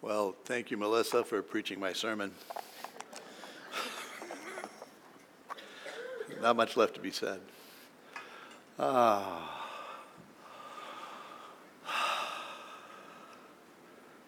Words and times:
Well, 0.00 0.36
thank 0.44 0.70
you, 0.70 0.76
Melissa, 0.76 1.24
for 1.24 1.42
preaching 1.42 1.80
my 1.80 1.92
sermon. 1.92 2.30
Not 6.40 6.54
much 6.54 6.76
left 6.76 6.94
to 6.94 7.00
be 7.00 7.10
said. 7.10 7.40
Ah. 8.78 9.66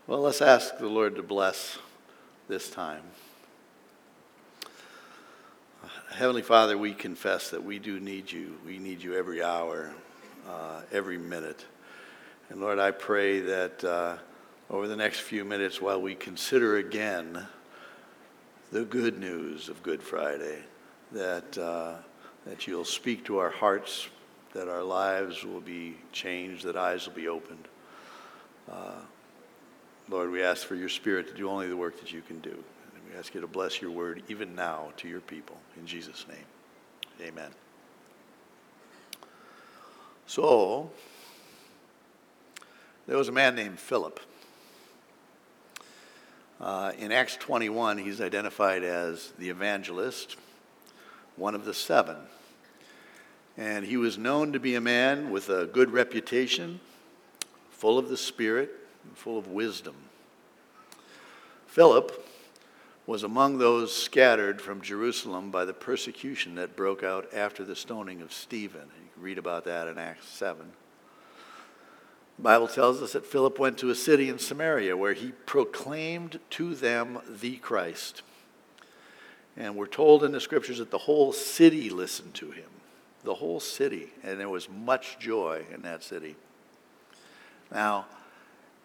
Well, 0.09 0.22
let's 0.22 0.42
ask 0.42 0.76
the 0.78 0.88
Lord 0.88 1.14
to 1.14 1.22
bless 1.22 1.78
this 2.48 2.68
time. 2.68 3.04
Heavenly 6.10 6.42
Father, 6.42 6.76
we 6.76 6.94
confess 6.94 7.50
that 7.50 7.62
we 7.62 7.78
do 7.78 8.00
need 8.00 8.32
you. 8.32 8.58
We 8.66 8.80
need 8.80 9.04
you 9.04 9.14
every 9.14 9.40
hour, 9.40 9.94
uh, 10.48 10.80
every 10.90 11.16
minute. 11.16 11.64
And 12.48 12.60
Lord, 12.60 12.80
I 12.80 12.90
pray 12.90 13.38
that. 13.38 13.84
Uh, 13.84 14.16
over 14.71 14.87
the 14.87 14.96
next 14.96 15.21
few 15.21 15.44
minutes 15.44 15.80
while 15.80 16.00
we 16.00 16.14
consider 16.14 16.77
again 16.77 17.47
the 18.70 18.84
good 18.84 19.19
news 19.19 19.69
of 19.69 19.83
Good 19.83 20.01
Friday, 20.01 20.61
that, 21.11 21.59
uh, 21.59 21.95
that 22.47 22.69
you'll 22.69 22.84
speak 22.84 23.25
to 23.25 23.38
our 23.38 23.51
hearts, 23.51 24.09
that 24.55 24.69
our 24.69 24.84
lives 24.84 25.45
will 25.45 25.61
be 25.61 25.97
changed, 26.12 26.64
that 26.64 26.77
eyes 26.77 27.05
will 27.06 27.14
be 27.14 27.27
opened. 27.27 27.66
Uh, 28.70 29.01
Lord, 30.09 30.30
we 30.30 30.41
ask 30.41 30.64
for 30.64 30.77
your 30.77 30.89
Spirit 30.89 31.27
to 31.28 31.34
do 31.34 31.50
only 31.50 31.66
the 31.66 31.77
work 31.77 31.98
that 31.98 32.12
you 32.12 32.23
can 32.23 32.39
do. 32.39 32.50
And 32.50 33.12
we 33.12 33.19
ask 33.19 33.34
you 33.34 33.41
to 33.41 33.48
bless 33.48 33.83
your 33.83 33.91
word 33.91 34.23
even 34.28 34.55
now 34.55 34.92
to 34.98 35.09
your 35.09 35.20
people. 35.20 35.56
In 35.77 35.84
Jesus' 35.84 36.27
name, 36.28 37.28
amen. 37.28 37.50
So, 40.28 40.92
there 43.09 43.16
was 43.16 43.27
a 43.27 43.33
man 43.33 43.56
named 43.56 43.80
Philip. 43.80 44.20
Uh, 46.60 46.92
in 46.98 47.10
Acts 47.10 47.37
21, 47.38 47.96
he's 47.96 48.20
identified 48.20 48.83
as 48.83 49.33
the 49.39 49.48
evangelist, 49.48 50.36
one 51.36 51.55
of 51.55 51.64
the 51.64 51.72
seven. 51.72 52.17
And 53.56 53.86
he 53.86 53.97
was 53.97 54.19
known 54.19 54.52
to 54.52 54.61
be 54.61 54.75
a 54.75 54.80
man 54.80 55.30
with 55.30 55.48
a 55.48 55.67
good 55.67 55.91
reputation, 55.91 56.80
full 57.70 57.98
of 57.98 58.11
the 58.11 58.17
Spirit, 58.17 58.70
and 59.05 59.17
full 59.17 59.39
of 59.39 59.48
wisdom. 59.48 59.94
Philip 61.67 62.27
was 63.06 63.22
among 63.22 63.56
those 63.56 63.95
scattered 63.95 64.61
from 64.61 64.83
Jerusalem 64.83 65.50
by 65.50 65.64
the 65.64 65.72
persecution 65.72 66.56
that 66.56 66.77
broke 66.77 67.02
out 67.02 67.33
after 67.33 67.64
the 67.64 67.74
stoning 67.74 68.20
of 68.20 68.34
Stephen. 68.34 68.83
You 68.83 69.08
can 69.14 69.22
read 69.22 69.39
about 69.39 69.64
that 69.64 69.89
in 69.89 69.97
Acts 69.97 70.28
7. 70.28 70.72
The 72.41 72.44
Bible 72.44 72.69
tells 72.69 73.02
us 73.02 73.12
that 73.12 73.27
Philip 73.27 73.58
went 73.58 73.77
to 73.80 73.91
a 73.91 73.94
city 73.94 74.30
in 74.30 74.38
Samaria 74.38 74.96
where 74.96 75.12
he 75.12 75.33
proclaimed 75.44 76.41
to 76.48 76.74
them 76.74 77.19
the 77.28 77.58
Christ. 77.58 78.22
And 79.58 79.77
we're 79.77 79.86
told 79.86 80.24
in 80.24 80.33
the 80.33 80.41
scriptures 80.41 80.78
that 80.78 80.91
the 80.91 80.96
whole 80.96 81.34
city 81.34 81.91
listened 81.91 82.33
to 82.36 82.50
him. 82.50 82.70
The 83.24 83.34
whole 83.34 83.61
city. 83.61 84.08
And 84.22 84.41
there 84.41 84.48
was 84.48 84.70
much 84.70 85.18
joy 85.18 85.66
in 85.70 85.83
that 85.83 86.02
city. 86.02 86.34
Now, 87.70 88.06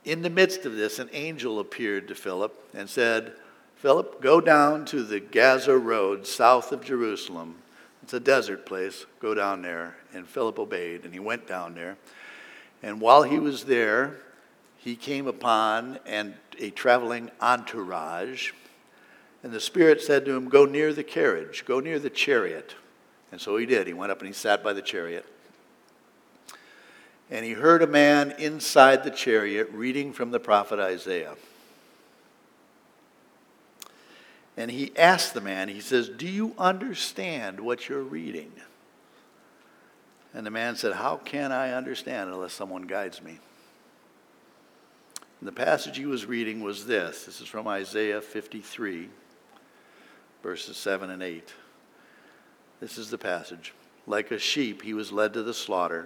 in 0.03 0.21
the 0.21 0.29
midst 0.29 0.65
of 0.65 0.75
this, 0.75 0.99
an 0.99 1.09
angel 1.13 1.61
appeared 1.61 2.09
to 2.09 2.13
Philip 2.13 2.61
and 2.73 2.89
said, 2.89 3.35
Philip, 3.77 4.21
go 4.21 4.41
down 4.41 4.83
to 4.87 5.01
the 5.01 5.21
Gaza 5.21 5.77
Road 5.77 6.27
south 6.27 6.73
of 6.73 6.83
Jerusalem. 6.83 7.55
It's 8.03 8.13
a 8.13 8.19
desert 8.19 8.65
place. 8.65 9.05
Go 9.21 9.33
down 9.33 9.61
there. 9.61 9.95
And 10.13 10.27
Philip 10.27 10.59
obeyed, 10.59 11.05
and 11.05 11.13
he 11.13 11.21
went 11.21 11.47
down 11.47 11.73
there. 11.73 11.95
And 12.83 13.01
while 13.01 13.23
he 13.23 13.39
was 13.39 13.65
there, 13.65 14.17
he 14.77 14.95
came 14.95 15.27
upon 15.27 15.99
and 16.05 16.35
a 16.59 16.69
traveling 16.69 17.31
entourage. 17.41 18.51
And 19.43 19.51
the 19.51 19.59
Spirit 19.59 20.01
said 20.01 20.25
to 20.25 20.35
him, 20.35 20.49
Go 20.49 20.65
near 20.65 20.93
the 20.93 21.03
carriage, 21.03 21.65
go 21.65 21.79
near 21.79 21.99
the 21.99 22.09
chariot. 22.09 22.75
And 23.31 23.41
so 23.41 23.57
he 23.57 23.66
did. 23.66 23.88
He 23.88 23.94
went 23.94 24.11
up 24.11 24.19
and 24.19 24.27
he 24.27 24.33
sat 24.33 24.63
by 24.63 24.73
the 24.73 24.81
chariot. 24.81 25.25
And 27.31 27.44
he 27.44 27.53
heard 27.53 27.81
a 27.81 27.88
man 27.88 28.35
inside 28.38 29.03
the 29.03 29.11
chariot 29.11 29.69
reading 29.71 30.13
from 30.13 30.31
the 30.31 30.39
prophet 30.39 30.79
Isaiah. 30.79 31.35
And 34.57 34.71
he 34.71 34.95
asked 34.95 35.33
the 35.33 35.41
man, 35.41 35.67
he 35.67 35.81
says, 35.81 36.07
Do 36.07 36.27
you 36.27 36.53
understand 36.57 37.59
what 37.59 37.89
you're 37.89 38.03
reading? 38.03 38.51
And 40.35 40.46
the 40.46 40.51
man 40.51 40.75
said, 40.75 40.94
How 40.94 41.16
can 41.16 41.53
I 41.53 41.72
understand 41.72 42.29
unless 42.29 42.51
someone 42.51 42.84
guides 42.84 43.23
me? 43.23 43.40
And 45.40 45.47
the 45.47 45.53
passage 45.53 45.97
he 45.97 46.06
was 46.06 46.25
reading 46.25 46.62
was 46.62 46.85
this 46.85 47.23
this 47.23 47.40
is 47.40 47.47
from 47.47 47.68
Isaiah 47.68 48.19
53, 48.19 49.09
verses 50.44 50.75
7 50.75 51.09
and 51.09 51.24
8. 51.24 51.53
This 52.81 52.97
is 52.97 53.09
the 53.09 53.18
passage. 53.18 53.74
Like 54.06 54.29
a 54.29 54.38
sheep, 54.38 54.81
he 54.81 54.94
was 54.94 55.13
led 55.13 55.34
to 55.34 55.41
the 55.41 55.53
slaughter, 55.53 56.06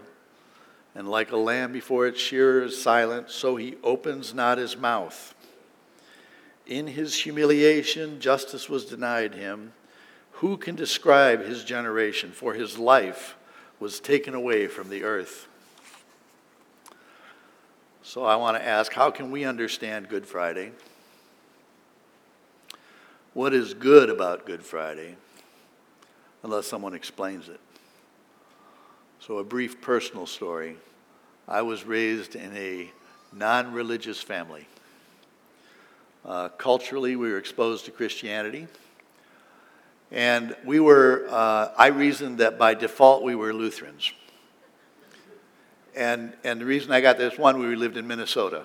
and 0.94 1.10
like 1.10 1.32
a 1.32 1.38
lamb 1.38 1.74
before 1.74 2.06
its 2.06 2.22
shearer 2.22 2.64
is 2.64 2.80
silent, 2.80 3.32
so 3.32 3.56
he 3.56 3.78
opens 3.84 4.34
not 4.34 4.60
his 4.60 4.78
mouth. 4.78 5.34
In 6.68 6.86
his 6.86 7.16
humiliation, 7.16 8.22
justice 8.22 8.70
was 8.70 8.86
denied 8.86 9.34
him. 9.34 9.74
Who 10.34 10.56
can 10.56 10.76
describe 10.76 11.44
his 11.44 11.64
generation? 11.64 12.32
For 12.32 12.54
his 12.54 12.78
life 12.78 13.36
was 13.80 14.00
taken 14.00 14.34
away 14.34 14.68
from 14.68 14.90
the 14.90 15.04
earth. 15.04 15.48
So 18.04 18.26
I 18.26 18.36
want 18.36 18.58
to 18.58 18.66
ask 18.66 18.92
how 18.92 19.12
can 19.12 19.32
we 19.32 19.46
understand 19.46 20.10
Good 20.10 20.26
Friday? 20.26 20.72
What 23.34 23.54
is 23.54 23.74
good 23.74 24.10
about 24.10 24.46
Good 24.46 24.64
Friday? 24.64 25.16
Unless 26.44 26.68
someone 26.68 26.94
explains 26.94 27.48
it. 27.48 27.60
So, 29.20 29.38
a 29.38 29.44
brief 29.44 29.82
personal 29.82 30.26
story. 30.26 30.78
I 31.48 31.62
was 31.62 31.84
raised 31.84 32.36
in 32.36 32.56
a 32.56 32.90
non 33.34 33.74
religious 33.74 34.22
family. 34.22 34.66
Uh, 36.26 36.50
culturally, 36.50 37.16
we 37.16 37.30
were 37.30 37.38
exposed 37.38 37.86
to 37.86 37.92
Christianity. 37.92 38.68
And 40.12 40.56
we 40.66 40.80
were, 40.80 41.28
uh, 41.30 41.72
I 41.78 41.88
reasoned 41.88 42.40
that 42.40 42.58
by 42.58 42.74
default 42.74 43.24
we 43.24 43.36
were 43.36 43.54
Lutherans. 43.54 44.12
And, 45.96 46.34
and 46.44 46.62
the 46.62 46.66
reason 46.66 46.92
I 46.92 47.02
got 47.02 47.18
this 47.18 47.38
one, 47.38 47.60
we 47.60 47.76
lived 47.76 47.98
in 47.98 48.08
Minnesota. 48.08 48.64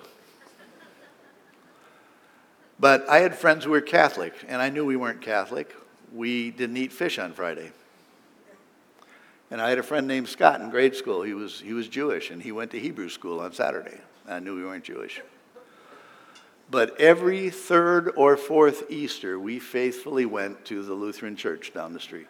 But 2.79 3.09
I 3.09 3.19
had 3.19 3.37
friends 3.37 3.65
who 3.65 3.71
were 3.71 3.81
Catholic, 3.81 4.35
and 4.49 4.61
I 4.61 4.69
knew 4.69 4.85
we 4.85 4.97
weren't 4.97 5.21
Catholic. 5.21 5.75
We 6.13 6.51
didn't 6.51 6.77
eat 6.77 6.93
fish 6.93 7.19
on 7.19 7.33
Friday. 7.33 7.73
And 9.51 9.61
I 9.61 9.69
had 9.69 9.79
a 9.79 9.83
friend 9.83 10.07
named 10.07 10.29
Scott 10.29 10.61
in 10.61 10.71
grade 10.71 10.97
school. 10.97 11.23
He 11.23 11.35
was, 11.35 11.61
he 11.61 11.73
was 11.73 11.89
Jewish, 11.89 12.31
and 12.31 12.43
he 12.43 12.53
went 12.53 12.71
to 12.73 12.81
Hebrew 12.81 13.09
school 13.09 13.41
on 13.41 13.53
Saturday. 13.53 14.01
I 14.27 14.41
knew 14.41 14.57
we 14.57 14.65
weren't 14.65 14.85
Jewish. 14.85 15.21
But 16.75 17.01
every 17.01 17.51
third 17.51 18.11
or 18.17 18.37
fourth 18.37 18.91
Easter, 18.91 19.39
we 19.39 19.61
faithfully 19.61 20.27
went 20.27 20.65
to 20.65 20.83
the 20.83 20.93
Lutheran 20.93 21.37
church 21.37 21.73
down 21.73 21.93
the 21.93 22.01
street. 22.01 22.27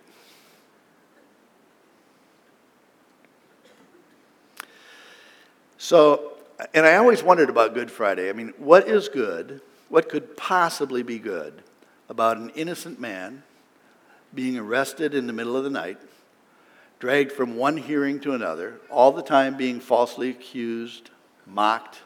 So, 5.79 6.35
and 6.75 6.85
I 6.85 6.97
always 6.97 7.23
wondered 7.23 7.49
about 7.49 7.73
Good 7.73 7.91
Friday. 7.91 8.29
I 8.29 8.35
mean, 8.35 8.53
what 8.59 8.87
is 8.87 9.09
good? 9.09 9.63
What 9.89 10.11
could 10.11 10.37
possibly 10.37 11.03
be 11.03 11.19
good 11.19 11.63
about 12.11 12.37
an 12.37 12.51
innocent 12.51 13.01
man 13.01 13.45
being 14.35 14.59
arrested 14.59 15.15
in 15.15 15.27
the 15.27 15.33
middle 15.33 15.57
of 15.57 15.65
the 15.65 15.71
night, 15.71 15.97
dragged 16.99 17.33
from 17.33 17.57
one 17.57 17.79
hearing 17.79 18.21
to 18.21 18.35
another, 18.35 18.79
all 18.91 19.11
the 19.11 19.23
time 19.23 19.57
being 19.57 19.81
falsely 19.81 20.29
accused, 20.29 21.09
mocked, 21.47 22.03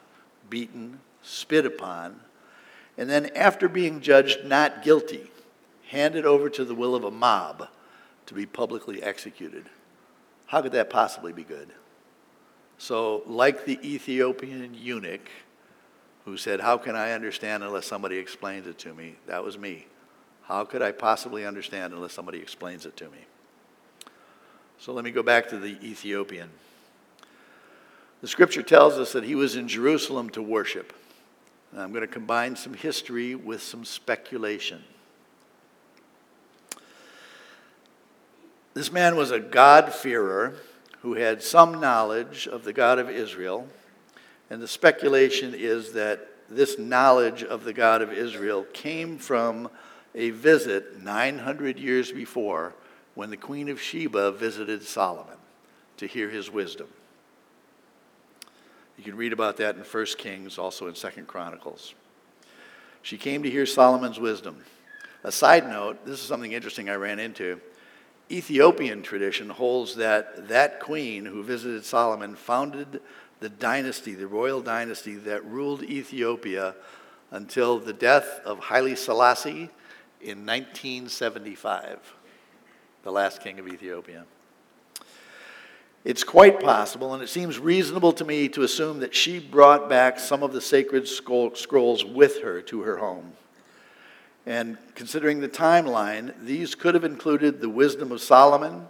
beaten, 0.49 1.01
spit 1.21 1.67
upon, 1.67 2.21
and 2.99 3.09
then, 3.09 3.31
after 3.37 3.69
being 3.69 4.01
judged 4.01 4.45
not 4.45 4.83
guilty, 4.83 5.31
handed 5.87 6.27
over 6.27 6.51
to 6.51 6.65
the 6.65 6.75
will 6.75 6.97
of 6.97 7.05
a 7.05 7.11
mob 7.13 7.69
to 8.27 8.35
be 8.35 8.45
publicly 8.45 9.01
executed. 9.01 9.71
How 10.47 10.61
could 10.61 10.73
that 10.73 10.91
possibly 10.91 11.33
be 11.33 11.45
good? 11.45 11.69
So, 12.77 13.23
like 13.25 13.65
the 13.65 13.79
Ethiopian 13.89 14.75
eunuch 14.75 15.31
who 16.25 16.37
said, 16.37 16.61
How 16.61 16.77
can 16.77 16.97
I 16.97 17.13
understand 17.13 17.63
unless 17.63 17.87
somebody 17.87 18.19
explains 18.19 18.67
it 18.67 18.79
to 18.79 18.93
me? 18.93 19.15
That 19.29 19.45
was 19.45 19.57
me. 19.57 19.87
How 20.43 20.65
could 20.65 20.83
I 20.83 20.91
possibly 20.91 21.47
understand 21.47 21.93
unless 21.93 22.13
somebody 22.13 22.39
explains 22.39 22.85
it 22.85 22.97
to 22.97 23.05
me? 23.05 23.27
So, 24.81 24.93
let 24.93 25.05
me 25.05 25.13
go 25.13 25.23
back 25.23 25.49
to 25.51 25.59
the 25.59 25.79
Ethiopian. 25.85 26.51
The 28.23 28.29
scripture 28.29 28.65
tells 28.65 28.99
us 28.99 29.13
that 29.13 29.23
he 29.23 29.37
was 29.37 29.55
in 29.55 29.69
Jerusalem 29.69 30.31
to 30.31 30.43
worship. 30.43 30.93
I'm 31.77 31.91
going 31.91 32.01
to 32.01 32.07
combine 32.07 32.57
some 32.57 32.75
history 32.75 33.35
with 33.35 33.63
some 33.63 33.85
speculation. 33.85 34.83
This 38.75 38.91
man 38.93 39.17
was 39.17 39.31
a 39.31 39.41
God-fearer 39.41 40.55
who 41.03 41.15
had 41.15 41.43
some 41.43 41.81
knowledge 41.81 42.47
of 42.47 42.65
the 42.65 42.73
God 42.73 42.99
of 42.99 43.11
Israel, 43.11 43.67
and 44.51 44.63
the 44.63 44.69
speculation 44.69 45.55
is 45.55 45.93
that 45.93 46.29
this 46.49 46.79
knowledge 46.79 47.43
of 47.43 47.65
the 47.65 47.73
God 47.73 48.03
of 48.03 48.13
Israel 48.13 48.65
came 48.73 49.19
from 49.19 49.69
a 50.15 50.31
visit 50.31 51.03
900 51.03 51.79
years 51.79 52.11
before 52.11 52.75
when 53.15 53.31
the 53.31 53.37
Queen 53.37 53.69
of 53.69 53.81
Sheba 53.81 54.33
visited 54.33 54.83
Solomon 54.83 55.37
to 55.99 56.07
hear 56.07 56.31
his 56.31 56.51
wisdom. 56.51 56.89
You 58.99 59.05
can 59.05 59.17
read 59.17 59.33
about 59.33 59.57
that 59.59 59.77
in 59.77 59.83
1 59.83 60.07
Kings, 60.19 60.59
also 60.59 60.89
in 60.89 60.95
2 60.95 61.09
Chronicles. 61.23 61.95
She 63.03 63.17
came 63.17 63.45
to 63.45 63.51
hear 63.51 63.65
Solomon's 63.65 64.19
wisdom. 64.19 64.65
A 65.25 65.33
side 65.33 65.69
note 65.69 66.05
this 66.05 66.21
is 66.21 66.27
something 66.27 66.53
interesting 66.53 66.91
I 66.91 66.97
ran 66.97 67.19
into. 67.19 67.61
Ethiopian 68.31 69.03
tradition 69.03 69.49
holds 69.49 69.95
that 69.97 70.49
that 70.49 70.81
queen 70.81 71.25
who 71.25 71.43
visited 71.43 71.85
Solomon 71.85 72.35
founded 72.35 73.01
the 73.41 73.49
dynasty, 73.49 74.15
the 74.15 74.27
royal 74.27 74.61
dynasty 74.61 75.15
that 75.15 75.45
ruled 75.45 75.83
Ethiopia 75.85 76.75
until 77.31 77.79
the 77.79 77.93
death 77.93 78.41
of 78.45 78.59
Haile 78.59 78.97
Selassie 78.97 79.71
in 80.21 80.45
1975, 80.45 82.15
the 83.05 83.13
last 83.13 83.41
king 83.41 83.59
of 83.61 83.69
Ethiopia. 83.69 84.25
It's 86.05 86.25
quite 86.25 86.61
possible, 86.61 87.13
and 87.13 87.23
it 87.23 87.29
seems 87.29 87.59
reasonable 87.59 88.13
to 88.15 88.25
me 88.25 88.49
to 88.51 88.63
assume 88.63 89.01
that 89.01 89.15
she 89.15 89.41
brought 89.41 89.89
back 89.89 90.19
some 90.19 90.43
of 90.43 90.53
the 90.53 90.61
sacred 90.61 91.07
scrolls 91.09 92.05
with 92.05 92.43
her 92.43 92.63
to 92.63 92.83
her 92.83 92.97
home. 92.99 93.33
And 94.47 94.79
considering 94.95 95.41
the 95.41 95.49
timeline, 95.49 96.33
these 96.43 96.75
could 96.75 96.95
have 96.95 97.05
included 97.05 97.61
the 97.61 97.69
Wisdom 97.69 98.13
of 98.13 98.23
Solomon, 98.23 98.89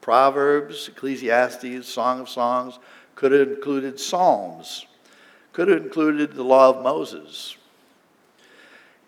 Proverbs, 0.00 0.88
Ecclesiastes, 0.88 1.86
Song 1.86 2.20
of 2.20 2.28
Songs, 2.28 2.78
could 3.14 3.32
have 3.32 3.48
included 3.48 3.98
Psalms, 3.98 4.86
could 5.52 5.68
have 5.68 5.82
included 5.82 6.32
the 6.34 6.42
Law 6.42 6.70
of 6.70 6.82
Moses. 6.82 7.56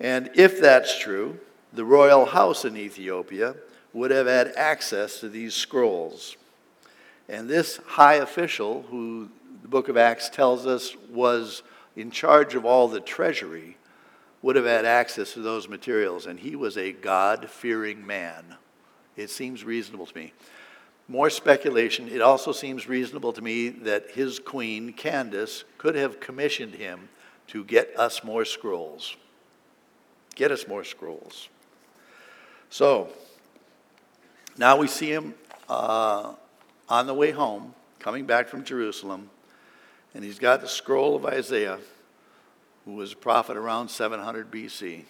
And 0.01 0.31
if 0.35 0.61
that's 0.61 0.99
true, 0.99 1.39
the 1.73 1.85
royal 1.85 2.25
house 2.25 2.65
in 2.65 2.77
Ethiopia 2.77 3.55
would 3.93 4.11
have 4.11 4.27
had 4.27 4.55
access 4.57 5.21
to 5.21 5.29
these 5.29 5.55
scrolls. 5.55 6.37
And 7.33 7.49
this 7.49 7.79
high 7.87 8.17
official, 8.17 8.83
who 8.91 9.31
the 9.63 9.69
book 9.69 9.89
of 9.89 9.97
Acts 9.97 10.29
tells 10.29 10.67
us 10.67 10.95
was 11.11 11.63
in 11.97 12.11
charge 12.11 12.55
of 12.55 12.67
all 12.67 12.89
the 12.89 13.01
treasury, 13.01 13.79
would 14.43 14.55
have 14.55 14.67
had 14.67 14.85
access 14.85 15.33
to 15.33 15.41
those 15.41 15.67
materials. 15.67 16.27
And 16.27 16.39
he 16.39 16.55
was 16.55 16.77
a 16.77 16.93
God 16.93 17.49
fearing 17.49 18.07
man. 18.07 18.57
It 19.17 19.31
seems 19.31 19.65
reasonable 19.65 20.05
to 20.05 20.15
me. 20.15 20.35
More 21.09 21.31
speculation. 21.31 22.07
It 22.07 22.21
also 22.21 22.53
seems 22.53 22.87
reasonable 22.87 23.33
to 23.33 23.41
me 23.41 23.71
that 23.71 24.11
his 24.11 24.39
queen, 24.39 24.93
Candace, 24.93 25.65
could 25.79 25.95
have 25.95 26.21
commissioned 26.21 26.75
him 26.75 27.09
to 27.47 27.65
get 27.65 27.99
us 27.99 28.23
more 28.23 28.45
scrolls. 28.45 29.17
Get 30.35 30.51
us 30.51 30.69
more 30.69 30.85
scrolls. 30.85 31.49
So, 32.69 33.09
now 34.59 34.77
we 34.77 34.87
see 34.87 35.11
him 35.11 35.35
uh, 35.67 36.35
on 36.93 37.07
the 37.07 37.15
way 37.15 37.31
home, 37.31 37.75
coming 37.99 38.27
back 38.27 38.49
from 38.49 38.63
Jerusalem, 38.63 39.31
and 40.13 40.23
he's 40.23 40.39
got 40.39 40.61
the 40.61 40.69
scroll 40.69 41.17
of 41.17 41.25
Isaiah, 41.25 41.79
who 42.85 42.93
was 42.93 43.15
a 43.15 43.17
prophet 43.17 43.57
around 43.57 43.89
700 43.89 44.51
BC. 44.51 45.05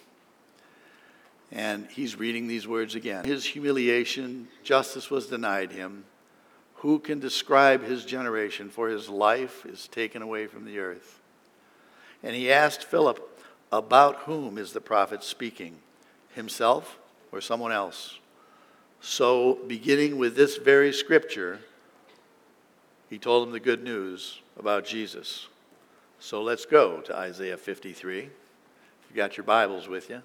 And 1.50 1.88
he's 1.90 2.16
reading 2.16 2.46
these 2.46 2.68
words 2.68 2.94
again. 2.94 3.24
His 3.24 3.44
humiliation, 3.44 4.46
justice 4.62 5.10
was 5.10 5.26
denied 5.26 5.72
him. 5.72 6.04
Who 6.76 7.00
can 7.00 7.18
describe 7.18 7.82
his 7.82 8.04
generation? 8.04 8.70
For 8.70 8.88
his 8.88 9.08
life 9.08 9.66
is 9.66 9.88
taken 9.88 10.22
away 10.22 10.46
from 10.46 10.64
the 10.64 10.78
earth. 10.78 11.20
And 12.22 12.36
he 12.36 12.52
asked 12.52 12.84
Philip, 12.84 13.40
About 13.72 14.18
whom 14.18 14.56
is 14.56 14.72
the 14.72 14.80
prophet 14.80 15.24
speaking? 15.24 15.78
Himself 16.32 16.96
or 17.32 17.40
someone 17.40 17.72
else? 17.72 18.20
So, 19.00 19.58
beginning 19.66 20.16
with 20.16 20.36
this 20.36 20.58
very 20.58 20.92
scripture, 20.92 21.58
he 23.12 23.18
told 23.18 23.46
them 23.46 23.52
the 23.52 23.60
good 23.60 23.84
news 23.84 24.40
about 24.58 24.86
Jesus. 24.86 25.46
So 26.18 26.40
let's 26.40 26.64
go 26.64 27.02
to 27.02 27.14
Isaiah 27.14 27.58
53. 27.58 28.20
If 28.20 28.30
you 29.10 29.14
got 29.14 29.36
your 29.36 29.44
Bibles 29.44 29.86
with 29.86 30.08
you, 30.08 30.22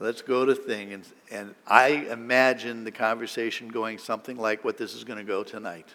let's 0.00 0.22
go 0.22 0.46
to 0.46 0.54
thing. 0.54 0.94
And, 0.94 1.04
and 1.30 1.54
I 1.66 2.06
imagine 2.10 2.84
the 2.84 2.90
conversation 2.90 3.68
going 3.68 3.98
something 3.98 4.38
like 4.38 4.64
what 4.64 4.78
this 4.78 4.94
is 4.94 5.04
going 5.04 5.18
to 5.18 5.26
go 5.26 5.44
tonight. 5.44 5.88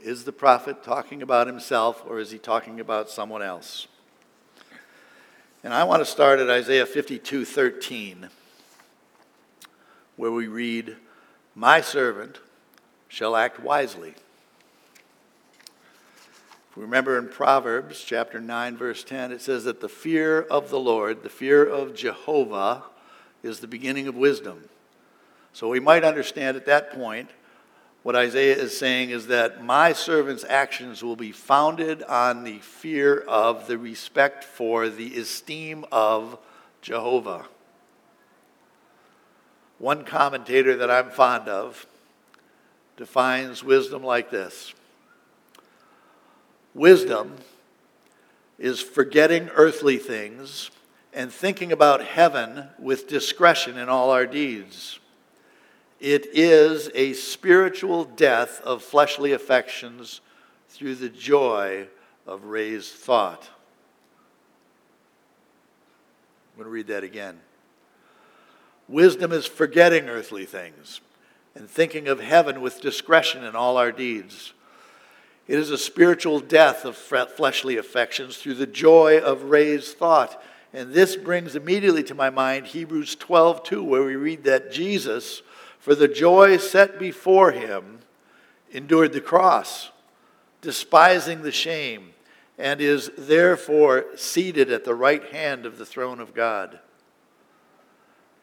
Is 0.00 0.24
the 0.24 0.32
prophet 0.32 0.82
talking 0.82 1.20
about 1.20 1.46
himself 1.46 2.02
or 2.08 2.18
is 2.18 2.30
he 2.30 2.38
talking 2.38 2.80
about 2.80 3.10
someone 3.10 3.42
else? 3.42 3.88
And 5.62 5.74
I 5.74 5.84
want 5.84 6.00
to 6.00 6.06
start 6.06 6.40
at 6.40 6.48
Isaiah 6.48 6.86
52 6.86 7.44
13, 7.44 8.30
where 10.16 10.32
we 10.32 10.46
read, 10.46 10.96
My 11.54 11.82
servant, 11.82 12.40
shall 13.10 13.36
act 13.36 13.60
wisely. 13.60 14.14
If 16.70 16.76
we 16.76 16.84
remember 16.84 17.18
in 17.18 17.28
Proverbs 17.28 18.02
chapter 18.06 18.40
9, 18.40 18.76
verse 18.76 19.02
10, 19.02 19.32
it 19.32 19.42
says 19.42 19.64
that 19.64 19.80
the 19.80 19.88
fear 19.88 20.40
of 20.40 20.70
the 20.70 20.78
Lord, 20.78 21.24
the 21.24 21.28
fear 21.28 21.66
of 21.66 21.94
Jehovah, 21.94 22.84
is 23.42 23.58
the 23.58 23.66
beginning 23.66 24.06
of 24.06 24.14
wisdom. 24.14 24.68
So 25.52 25.68
we 25.68 25.80
might 25.80 26.04
understand 26.04 26.56
at 26.56 26.66
that 26.66 26.92
point 26.92 27.30
what 28.04 28.14
Isaiah 28.14 28.56
is 28.56 28.78
saying 28.78 29.10
is 29.10 29.26
that 29.26 29.64
my 29.64 29.92
servant's 29.92 30.44
actions 30.48 31.02
will 31.02 31.16
be 31.16 31.32
founded 31.32 32.04
on 32.04 32.44
the 32.44 32.58
fear 32.58 33.18
of, 33.18 33.66
the 33.66 33.76
respect 33.76 34.44
for, 34.44 34.88
the 34.88 35.16
esteem 35.16 35.84
of 35.90 36.38
Jehovah. 36.80 37.46
One 39.78 40.04
commentator 40.04 40.76
that 40.76 40.90
I'm 40.90 41.10
fond 41.10 41.48
of 41.48 41.86
defines 43.00 43.64
wisdom 43.64 44.04
like 44.04 44.30
this 44.30 44.74
Wisdom 46.74 47.34
is 48.58 48.82
forgetting 48.82 49.48
earthly 49.54 49.96
things 49.96 50.70
and 51.14 51.32
thinking 51.32 51.72
about 51.72 52.04
heaven 52.04 52.68
with 52.78 53.08
discretion 53.08 53.78
in 53.78 53.88
all 53.88 54.10
our 54.10 54.26
deeds. 54.26 55.00
It 55.98 56.26
is 56.34 56.90
a 56.94 57.14
spiritual 57.14 58.04
death 58.04 58.60
of 58.60 58.82
fleshly 58.82 59.32
affections 59.32 60.20
through 60.68 60.96
the 60.96 61.08
joy 61.08 61.88
of 62.26 62.44
raised 62.44 62.92
thought. 62.92 63.48
I'm 66.52 66.58
going 66.58 66.66
to 66.66 66.70
read 66.70 66.88
that 66.88 67.02
again. 67.02 67.40
Wisdom 68.88 69.32
is 69.32 69.46
forgetting 69.46 70.10
earthly 70.10 70.44
things 70.44 71.00
and 71.60 71.68
thinking 71.68 72.08
of 72.08 72.20
heaven 72.20 72.62
with 72.62 72.80
discretion 72.80 73.44
in 73.44 73.54
all 73.54 73.76
our 73.76 73.92
deeds. 73.92 74.54
It 75.46 75.58
is 75.58 75.70
a 75.70 75.76
spiritual 75.76 76.40
death 76.40 76.86
of 76.86 76.96
fleshly 76.96 77.76
affections 77.76 78.38
through 78.38 78.54
the 78.54 78.66
joy 78.66 79.18
of 79.18 79.42
raised 79.42 79.98
thought. 79.98 80.42
And 80.72 80.94
this 80.94 81.16
brings 81.16 81.54
immediately 81.54 82.02
to 82.04 82.14
my 82.14 82.30
mind 82.30 82.68
Hebrews 82.68 83.14
12, 83.16 83.62
2, 83.62 83.84
where 83.84 84.02
we 84.02 84.16
read 84.16 84.44
that 84.44 84.72
Jesus, 84.72 85.42
for 85.78 85.94
the 85.94 86.08
joy 86.08 86.56
set 86.56 86.98
before 86.98 87.52
him, 87.52 87.98
endured 88.72 89.12
the 89.12 89.20
cross, 89.20 89.90
despising 90.62 91.42
the 91.42 91.52
shame, 91.52 92.14
and 92.56 92.80
is 92.80 93.10
therefore 93.18 94.06
seated 94.16 94.72
at 94.72 94.86
the 94.86 94.94
right 94.94 95.26
hand 95.26 95.66
of 95.66 95.76
the 95.76 95.84
throne 95.84 96.20
of 96.20 96.32
God. 96.32 96.78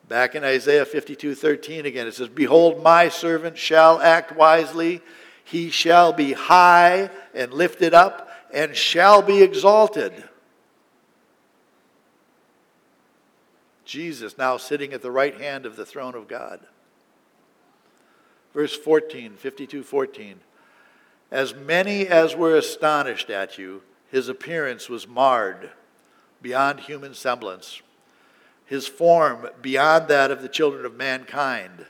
Back 0.07 0.35
in 0.35 0.43
Isaiah 0.43 0.85
52 0.85 1.35
13 1.35 1.85
again, 1.85 2.07
it 2.07 2.13
says, 2.13 2.29
Behold, 2.29 2.81
my 2.81 3.09
servant 3.09 3.57
shall 3.57 3.99
act 4.01 4.35
wisely. 4.35 5.01
He 5.43 5.69
shall 5.69 6.13
be 6.13 6.33
high 6.33 7.09
and 7.33 7.53
lifted 7.53 7.93
up 7.93 8.29
and 8.53 8.75
shall 8.75 9.21
be 9.21 9.41
exalted. 9.41 10.23
Jesus 13.83 14.37
now 14.37 14.57
sitting 14.57 14.93
at 14.93 15.01
the 15.01 15.11
right 15.11 15.39
hand 15.39 15.65
of 15.65 15.75
the 15.75 15.85
throne 15.85 16.15
of 16.15 16.27
God. 16.27 16.59
Verse 18.53 18.75
14, 18.75 19.35
52 19.35 19.83
14. 19.83 20.39
As 21.31 21.53
many 21.53 22.07
as 22.07 22.35
were 22.35 22.55
astonished 22.55 23.29
at 23.29 23.57
you, 23.57 23.83
his 24.09 24.29
appearance 24.29 24.87
was 24.87 25.07
marred 25.07 25.71
beyond 26.41 26.81
human 26.81 27.13
semblance 27.13 27.81
his 28.67 28.85
form 28.87 29.47
beyond 29.61 30.07
that 30.09 30.29
of 30.29 30.41
the 30.41 30.49
children 30.49 30.85
of 30.85 30.95
mankind. 30.95 31.85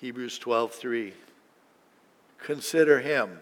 Hebrews 0.00 0.38
12:3 0.38 1.14
Consider 2.38 3.00
him 3.00 3.40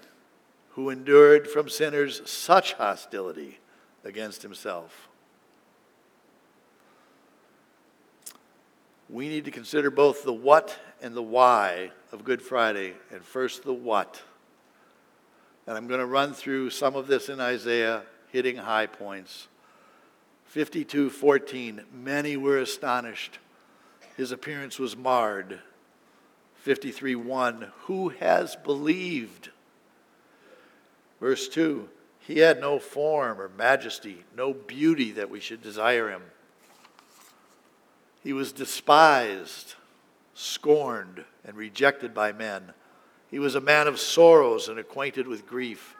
who 0.70 0.90
endured 0.90 1.48
from 1.48 1.68
sinners 1.68 2.22
such 2.30 2.74
hostility 2.74 3.58
against 4.04 4.42
himself. 4.42 5.08
We 9.08 9.28
need 9.28 9.44
to 9.44 9.50
consider 9.50 9.90
both 9.90 10.22
the 10.22 10.32
what 10.32 10.78
and 11.00 11.14
the 11.14 11.22
why 11.22 11.92
of 12.12 12.24
Good 12.24 12.42
Friday, 12.42 12.94
and 13.10 13.22
first 13.22 13.64
the 13.64 13.72
what. 13.72 14.22
And 15.66 15.76
I'm 15.76 15.86
going 15.86 16.00
to 16.00 16.06
run 16.06 16.34
through 16.34 16.70
some 16.70 16.96
of 16.96 17.06
this 17.06 17.28
in 17.28 17.40
Isaiah, 17.40 18.02
hitting 18.32 18.56
high 18.56 18.86
points. 18.86 19.48
52 20.56 21.10
14, 21.10 21.82
many 21.92 22.34
were 22.34 22.56
astonished. 22.56 23.40
His 24.16 24.32
appearance 24.32 24.78
was 24.78 24.96
marred. 24.96 25.60
53 26.62 27.14
1, 27.14 27.72
who 27.80 28.08
has 28.08 28.56
believed? 28.64 29.50
Verse 31.20 31.46
2, 31.50 31.90
he 32.20 32.38
had 32.38 32.58
no 32.58 32.78
form 32.78 33.38
or 33.38 33.50
majesty, 33.50 34.24
no 34.34 34.54
beauty 34.54 35.12
that 35.12 35.28
we 35.28 35.40
should 35.40 35.60
desire 35.60 36.08
him. 36.08 36.22
He 38.22 38.32
was 38.32 38.50
despised, 38.50 39.74
scorned, 40.32 41.26
and 41.44 41.54
rejected 41.54 42.14
by 42.14 42.32
men. 42.32 42.72
He 43.30 43.38
was 43.38 43.56
a 43.56 43.60
man 43.60 43.88
of 43.88 44.00
sorrows 44.00 44.70
and 44.70 44.78
acquainted 44.78 45.28
with 45.28 45.46
grief. 45.46 45.94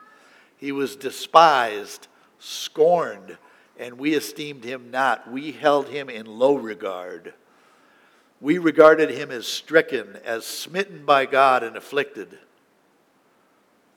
He 0.57 0.71
was 0.71 0.95
despised, 0.95 2.07
scorned, 2.39 3.37
and 3.79 3.97
we 3.97 4.13
esteemed 4.13 4.63
him 4.63 4.91
not. 4.91 5.31
We 5.31 5.51
held 5.51 5.89
him 5.89 6.09
in 6.09 6.25
low 6.25 6.55
regard. 6.55 7.33
We 8.39 8.57
regarded 8.57 9.09
him 9.09 9.31
as 9.31 9.47
stricken, 9.47 10.17
as 10.23 10.45
smitten 10.45 11.05
by 11.05 11.25
God 11.25 11.63
and 11.63 11.75
afflicted. 11.75 12.37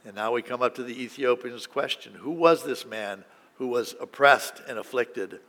And 0.05 0.15
now 0.15 0.33
we 0.33 0.43
come 0.43 0.63
up 0.63 0.75
to 0.77 0.83
the 0.83 1.03
Ethiopian's 1.03 1.67
question 1.67 2.15
Who 2.15 2.31
was 2.31 2.65
this 2.65 2.87
man 2.87 3.25
who 3.57 3.69
was 3.69 3.95
oppressed 4.01 4.63
and 4.67 4.79
afflicted, 4.79 5.41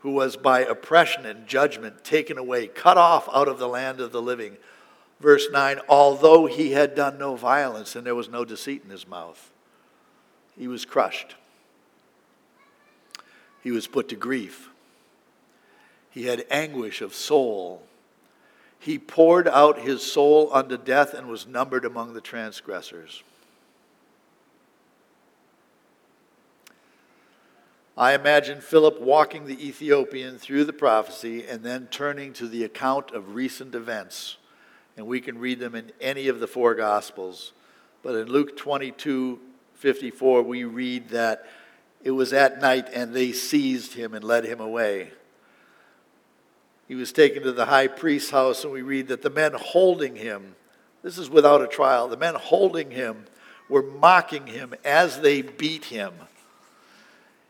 who 0.00 0.10
was 0.10 0.36
by 0.36 0.60
oppression 0.60 1.24
and 1.24 1.46
judgment 1.46 2.04
taken 2.04 2.36
away, 2.36 2.66
cut 2.66 2.98
off 2.98 3.28
out 3.32 3.48
of 3.48 3.58
the 3.58 3.68
land 3.68 4.00
of 4.00 4.12
the 4.12 4.22
living? 4.22 4.58
Verse 5.20 5.46
9 5.50 5.80
Although 5.88 6.46
he 6.46 6.72
had 6.72 6.94
done 6.94 7.18
no 7.18 7.36
violence 7.36 7.96
and 7.96 8.06
there 8.06 8.14
was 8.14 8.28
no 8.28 8.44
deceit 8.44 8.82
in 8.84 8.90
his 8.90 9.08
mouth, 9.08 9.50
he 10.58 10.68
was 10.68 10.84
crushed. 10.84 11.36
He 13.66 13.72
was 13.72 13.88
put 13.88 14.08
to 14.10 14.14
grief. 14.14 14.70
He 16.08 16.26
had 16.26 16.46
anguish 16.52 17.02
of 17.02 17.16
soul. 17.16 17.82
He 18.78 18.96
poured 18.96 19.48
out 19.48 19.80
his 19.80 20.04
soul 20.04 20.50
unto 20.52 20.76
death 20.76 21.12
and 21.12 21.26
was 21.26 21.48
numbered 21.48 21.84
among 21.84 22.14
the 22.14 22.20
transgressors. 22.20 23.24
I 27.96 28.14
imagine 28.14 28.60
Philip 28.60 29.00
walking 29.00 29.46
the 29.46 29.66
Ethiopian 29.66 30.38
through 30.38 30.62
the 30.62 30.72
prophecy 30.72 31.44
and 31.44 31.64
then 31.64 31.88
turning 31.88 32.34
to 32.34 32.46
the 32.46 32.62
account 32.62 33.10
of 33.10 33.34
recent 33.34 33.74
events. 33.74 34.36
And 34.96 35.08
we 35.08 35.20
can 35.20 35.38
read 35.40 35.58
them 35.58 35.74
in 35.74 35.90
any 36.00 36.28
of 36.28 36.38
the 36.38 36.46
four 36.46 36.76
Gospels. 36.76 37.52
But 38.04 38.14
in 38.14 38.28
Luke 38.28 38.56
22 38.56 39.40
54, 39.74 40.42
we 40.42 40.62
read 40.62 41.08
that 41.08 41.46
it 42.06 42.12
was 42.12 42.32
at 42.32 42.60
night 42.60 42.88
and 42.94 43.12
they 43.12 43.32
seized 43.32 43.94
him 43.94 44.14
and 44.14 44.22
led 44.22 44.44
him 44.44 44.60
away. 44.60 45.10
He 46.86 46.94
was 46.94 47.12
taken 47.12 47.42
to 47.42 47.50
the 47.50 47.64
high 47.64 47.88
priest's 47.88 48.30
house, 48.30 48.62
and 48.62 48.72
we 48.72 48.82
read 48.82 49.08
that 49.08 49.22
the 49.22 49.28
men 49.28 49.54
holding 49.54 50.14
him, 50.14 50.54
this 51.02 51.18
is 51.18 51.28
without 51.28 51.62
a 51.62 51.66
trial, 51.66 52.06
the 52.06 52.16
men 52.16 52.36
holding 52.36 52.92
him 52.92 53.24
were 53.68 53.82
mocking 53.82 54.46
him 54.46 54.72
as 54.84 55.18
they 55.18 55.42
beat 55.42 55.86
him. 55.86 56.12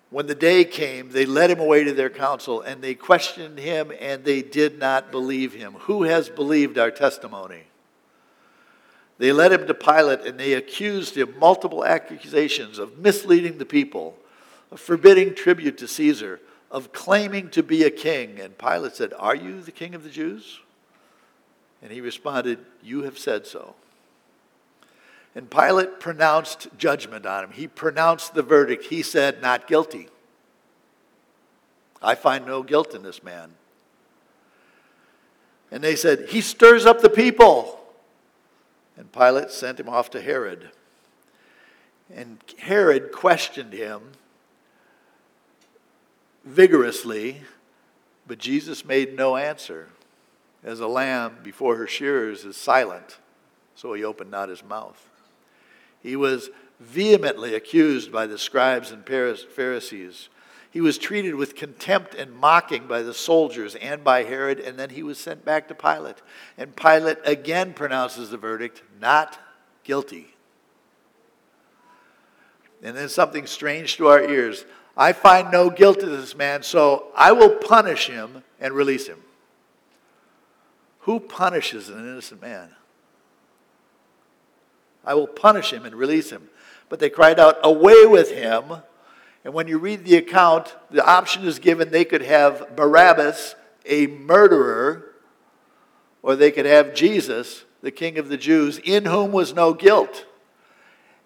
When 0.08 0.26
the 0.26 0.34
day 0.34 0.64
came, 0.64 1.10
they 1.10 1.26
led 1.26 1.50
him 1.50 1.60
away 1.60 1.84
to 1.84 1.92
their 1.92 2.08
council 2.08 2.62
and 2.62 2.80
they 2.80 2.94
questioned 2.94 3.58
him 3.58 3.92
and 4.00 4.24
they 4.24 4.40
did 4.40 4.78
not 4.78 5.10
believe 5.10 5.52
him. 5.52 5.74
Who 5.80 6.04
has 6.04 6.30
believed 6.30 6.78
our 6.78 6.90
testimony? 6.90 7.64
They 9.18 9.32
led 9.32 9.52
him 9.52 9.66
to 9.66 9.74
Pilate 9.74 10.20
and 10.20 10.40
they 10.40 10.54
accused 10.54 11.14
him 11.14 11.38
multiple 11.38 11.84
accusations 11.84 12.78
of 12.78 12.96
misleading 12.96 13.58
the 13.58 13.66
people, 13.66 14.16
of 14.70 14.80
forbidding 14.80 15.34
tribute 15.34 15.78
to 15.78 15.88
Caesar, 15.88 16.40
of 16.70 16.92
claiming 16.92 17.50
to 17.50 17.62
be 17.62 17.84
a 17.84 17.90
king. 17.90 18.40
And 18.40 18.58
Pilate 18.58 18.96
said, 18.96 19.12
Are 19.18 19.34
you 19.34 19.60
the 19.60 19.72
king 19.72 19.94
of 19.94 20.02
the 20.02 20.10
Jews? 20.10 20.60
And 21.82 21.90
he 21.90 22.00
responded, 22.00 22.58
You 22.82 23.02
have 23.02 23.18
said 23.18 23.46
so. 23.46 23.74
And 25.34 25.50
Pilate 25.50 26.00
pronounced 26.00 26.68
judgment 26.78 27.26
on 27.26 27.44
him. 27.44 27.50
He 27.50 27.68
pronounced 27.68 28.34
the 28.34 28.42
verdict. 28.42 28.86
He 28.86 29.02
said, 29.02 29.42
Not 29.42 29.66
guilty. 29.66 30.08
I 32.02 32.14
find 32.14 32.46
no 32.46 32.62
guilt 32.62 32.94
in 32.94 33.02
this 33.02 33.22
man. 33.22 33.52
And 35.70 35.82
they 35.82 35.96
said, 35.96 36.26
He 36.30 36.40
stirs 36.40 36.86
up 36.86 37.00
the 37.00 37.10
people. 37.10 37.78
And 38.96 39.12
Pilate 39.12 39.50
sent 39.50 39.78
him 39.78 39.88
off 39.88 40.10
to 40.10 40.22
Herod. 40.22 40.70
And 42.14 42.38
Herod 42.58 43.12
questioned 43.12 43.72
him 43.72 44.12
vigorously, 46.46 47.42
but 48.26 48.38
Jesus 48.38 48.84
made 48.84 49.14
no 49.14 49.36
answer. 49.36 49.88
As 50.64 50.80
a 50.80 50.86
lamb 50.86 51.38
before 51.42 51.76
her 51.76 51.86
shearers 51.86 52.44
is 52.44 52.56
silent, 52.56 53.18
so 53.74 53.92
he 53.92 54.02
opened 54.02 54.30
not 54.30 54.48
his 54.48 54.64
mouth. 54.64 55.08
He 56.02 56.16
was 56.16 56.50
vehemently 56.80 57.54
accused 57.54 58.10
by 58.10 58.26
the 58.26 58.38
scribes 58.38 58.90
and 58.90 59.06
Pharisees. 59.06 60.28
He 60.70 60.80
was 60.80 60.98
treated 60.98 61.34
with 61.34 61.54
contempt 61.54 62.14
and 62.14 62.34
mocking 62.34 62.86
by 62.86 63.02
the 63.02 63.14
soldiers 63.14 63.76
and 63.76 64.02
by 64.02 64.24
Herod, 64.24 64.60
and 64.60 64.78
then 64.78 64.90
he 64.90 65.02
was 65.02 65.18
sent 65.18 65.44
back 65.44 65.68
to 65.68 65.74
Pilate. 65.74 66.20
And 66.58 66.74
Pilate 66.74 67.18
again 67.24 67.72
pronounces 67.72 68.30
the 68.30 68.36
verdict 68.36 68.82
not 69.00 69.38
guilty. 69.84 70.34
And 72.82 72.96
then 72.96 73.08
something 73.08 73.46
strange 73.46 73.96
to 73.96 74.08
our 74.08 74.22
ears. 74.22 74.64
I 74.96 75.12
find 75.12 75.50
no 75.50 75.68
guilt 75.68 75.98
in 75.98 76.10
this 76.10 76.34
man, 76.34 76.62
so 76.62 77.08
I 77.14 77.32
will 77.32 77.50
punish 77.50 78.06
him 78.06 78.42
and 78.58 78.72
release 78.72 79.06
him. 79.06 79.18
Who 81.00 81.20
punishes 81.20 81.88
an 81.88 81.98
innocent 81.98 82.40
man? 82.40 82.70
I 85.04 85.14
will 85.14 85.26
punish 85.26 85.72
him 85.72 85.84
and 85.84 85.94
release 85.94 86.30
him. 86.30 86.48
But 86.88 86.98
they 86.98 87.10
cried 87.10 87.38
out, 87.38 87.58
Away 87.62 88.06
with 88.06 88.30
him. 88.30 88.64
And 89.44 89.54
when 89.54 89.68
you 89.68 89.78
read 89.78 90.04
the 90.04 90.16
account, 90.16 90.74
the 90.90 91.06
option 91.06 91.44
is 91.44 91.60
given 91.60 91.90
they 91.90 92.04
could 92.04 92.22
have 92.22 92.74
Barabbas, 92.74 93.54
a 93.84 94.08
murderer, 94.08 95.12
or 96.22 96.34
they 96.34 96.50
could 96.50 96.66
have 96.66 96.94
Jesus, 96.94 97.64
the 97.82 97.92
King 97.92 98.18
of 98.18 98.28
the 98.28 98.36
Jews, 98.36 98.80
in 98.82 99.04
whom 99.04 99.30
was 99.30 99.54
no 99.54 99.72
guilt. 99.72 100.26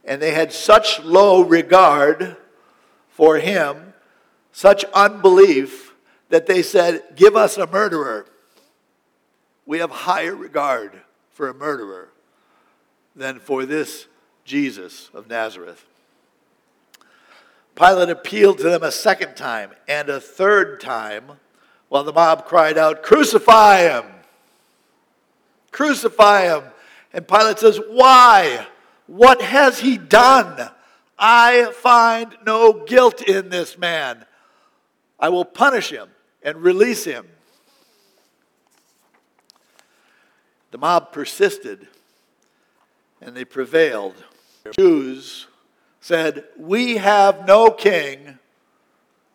And 0.04 0.20
they 0.20 0.32
had 0.32 0.52
such 0.52 1.00
low 1.00 1.42
regard 1.42 2.36
for 3.20 3.36
him, 3.36 3.92
such 4.50 4.82
unbelief, 4.94 5.92
that 6.30 6.46
they 6.46 6.62
said, 6.62 7.02
Give 7.16 7.36
us 7.36 7.58
a 7.58 7.66
murderer. 7.66 8.24
We 9.66 9.80
have 9.80 9.90
higher 9.90 10.34
regard 10.34 11.02
for 11.28 11.46
a 11.46 11.52
murderer 11.52 12.08
than 13.14 13.38
for 13.38 13.66
this 13.66 14.06
Jesus 14.46 15.10
of 15.12 15.28
Nazareth. 15.28 15.84
Pilate 17.74 18.08
appealed 18.08 18.56
to 18.56 18.70
them 18.70 18.82
a 18.82 18.90
second 18.90 19.36
time 19.36 19.72
and 19.86 20.08
a 20.08 20.18
third 20.18 20.80
time 20.80 21.32
while 21.90 22.04
the 22.04 22.14
mob 22.14 22.46
cried 22.46 22.78
out, 22.78 23.02
Crucify 23.02 23.82
him! 23.82 24.04
Crucify 25.72 26.44
him! 26.44 26.64
And 27.12 27.28
Pilate 27.28 27.58
says, 27.58 27.78
Why? 27.86 28.66
What 29.06 29.42
has 29.42 29.80
he 29.80 29.98
done? 29.98 30.70
I 31.20 31.72
find 31.72 32.34
no 32.46 32.72
guilt 32.72 33.20
in 33.20 33.50
this 33.50 33.76
man. 33.76 34.24
I 35.18 35.28
will 35.28 35.44
punish 35.44 35.90
him 35.90 36.08
and 36.42 36.62
release 36.62 37.04
him. 37.04 37.28
The 40.70 40.78
mob 40.78 41.12
persisted 41.12 41.88
and 43.20 43.36
they 43.36 43.44
prevailed. 43.44 44.24
The 44.64 44.72
Jews 44.72 45.46
said, 46.00 46.44
We 46.56 46.96
have 46.96 47.46
no 47.46 47.70
king 47.70 48.38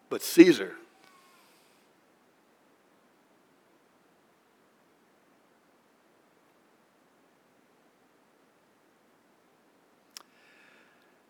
but 0.09 0.23
Caesar. 0.23 0.75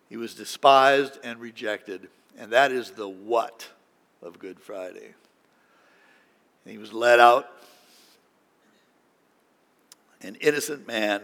He 0.09 0.17
was 0.17 0.35
despised 0.35 1.19
and 1.23 1.39
rejected, 1.39 2.09
and 2.37 2.51
that 2.51 2.71
is 2.71 2.91
the 2.91 3.07
what 3.07 3.69
of 4.21 4.39
Good 4.39 4.59
Friday. 4.59 5.13
And 6.63 6.71
he 6.71 6.77
was 6.77 6.93
led 6.93 7.19
out, 7.19 7.49
an 10.21 10.35
innocent 10.35 10.87
man, 10.87 11.21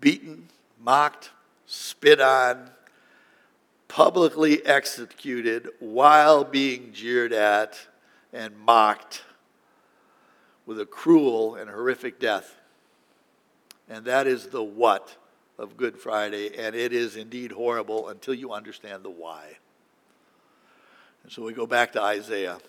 beaten, 0.00 0.48
mocked, 0.80 1.30
spit 1.66 2.20
on, 2.20 2.70
publicly 3.88 4.64
executed 4.64 5.68
while 5.80 6.44
being 6.44 6.92
jeered 6.92 7.32
at 7.32 7.86
and 8.32 8.56
mocked 8.58 9.22
with 10.66 10.78
a 10.78 10.86
cruel 10.86 11.54
and 11.54 11.70
horrific 11.70 12.20
death. 12.20 12.54
And 13.88 14.04
that 14.04 14.26
is 14.26 14.48
the 14.48 14.62
what 14.62 15.16
of 15.58 15.76
Good 15.76 15.98
Friday, 15.98 16.56
and 16.56 16.74
it 16.74 16.92
is 16.92 17.16
indeed 17.16 17.52
horrible 17.52 18.08
until 18.08 18.34
you 18.34 18.52
understand 18.52 19.02
the 19.02 19.10
why. 19.10 19.58
And 21.24 21.32
so 21.32 21.42
we 21.42 21.52
go 21.52 21.66
back 21.66 21.92
to 21.92 22.02
Isaiah. 22.02 22.60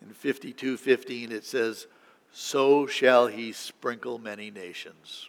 In 0.00 0.14
52:15 0.14 1.32
it 1.32 1.44
says, 1.44 1.86
"So 2.32 2.86
shall 2.86 3.26
he 3.26 3.52
sprinkle 3.52 4.18
many 4.18 4.50
nations, 4.50 5.28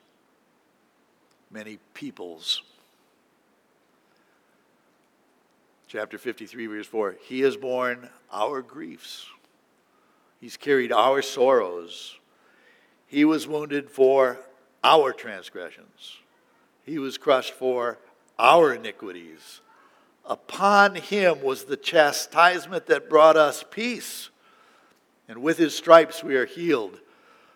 many 1.49 1.77
peoples." 1.93 2.61
Chapter 5.87 6.17
53 6.17 6.67
verse 6.67 6.87
4, 6.87 7.13
"He 7.13 7.41
has 7.41 7.57
borne 7.57 8.09
our 8.31 8.61
griefs. 8.61 9.27
He's 10.39 10.57
carried 10.57 10.91
our 10.91 11.21
sorrows. 11.21 12.19
He 13.07 13.23
was 13.23 13.47
wounded 13.47 13.89
for 13.89 14.39
our 14.85 15.11
transgressions. 15.11 16.17
He 16.85 16.99
was 16.99 17.17
crushed 17.17 17.53
for 17.53 17.97
our 18.37 18.75
iniquities. 18.75 19.61
Upon 20.25 20.95
him 20.95 21.41
was 21.41 21.65
the 21.65 21.77
chastisement 21.77 22.85
that 22.85 23.09
brought 23.09 23.35
us 23.35 23.63
peace 23.71 24.29
and 25.27 25.41
with 25.41 25.57
his 25.57 25.75
stripes 25.75 26.23
we 26.23 26.35
are 26.35 26.45
healed. 26.45 26.99